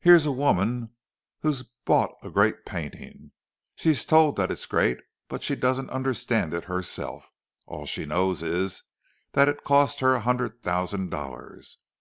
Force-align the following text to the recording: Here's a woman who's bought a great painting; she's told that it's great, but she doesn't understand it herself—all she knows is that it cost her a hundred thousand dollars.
Here's 0.00 0.26
a 0.26 0.32
woman 0.32 0.90
who's 1.42 1.62
bought 1.62 2.16
a 2.24 2.30
great 2.30 2.66
painting; 2.66 3.30
she's 3.76 4.04
told 4.04 4.34
that 4.34 4.50
it's 4.50 4.66
great, 4.66 4.98
but 5.28 5.44
she 5.44 5.54
doesn't 5.54 5.88
understand 5.88 6.52
it 6.52 6.64
herself—all 6.64 7.86
she 7.86 8.04
knows 8.04 8.42
is 8.42 8.82
that 9.34 9.48
it 9.48 9.62
cost 9.62 10.00
her 10.00 10.14
a 10.14 10.20
hundred 10.22 10.62
thousand 10.62 11.10
dollars. 11.10 11.78